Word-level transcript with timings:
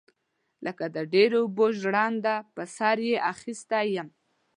لکه 0.65 0.85
د 0.95 0.97
ډيرو 1.13 1.37
اوبو 1.43 1.65
ژرنده 1.79 2.35
پر 2.55 2.65
سر 2.77 2.97
يې 3.09 3.17
اخيستى 3.33 3.81
يم. 3.95 4.07